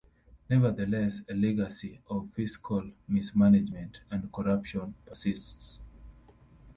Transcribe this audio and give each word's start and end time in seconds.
Nevertheless, 0.49 1.21
a 1.29 1.33
legacy 1.35 1.99
of 2.09 2.27
fiscal 2.33 2.89
mismanagement 3.07 3.99
and 4.09 4.33
corruption 4.33 4.95
persists. 5.05 5.79